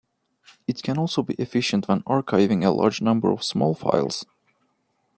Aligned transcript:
It 0.65 0.81
can 0.81 0.97
also 0.97 1.21
be 1.21 1.35
efficient 1.35 1.87
when 1.87 2.01
archiving 2.05 2.65
a 2.65 2.71
large 2.71 3.01
number 3.03 3.31
of 3.31 3.43
small 3.43 3.75
files. 3.75 4.25